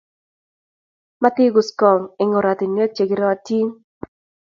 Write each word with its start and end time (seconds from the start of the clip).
Matiguskong' 1.21 2.07
eng' 2.21 2.37
ortinwek 2.39 2.91
chekerotin. 2.97 3.67